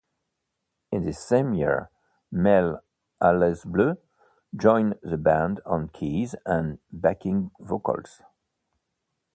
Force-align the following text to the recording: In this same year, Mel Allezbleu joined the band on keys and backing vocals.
In 0.91 1.03
this 1.03 1.19
same 1.19 1.53
year, 1.53 1.91
Mel 2.31 2.81
Allezbleu 3.21 3.97
joined 4.55 4.97
the 5.03 5.19
band 5.19 5.61
on 5.63 5.89
keys 5.89 6.33
and 6.43 6.79
backing 6.91 7.51
vocals. 7.59 8.23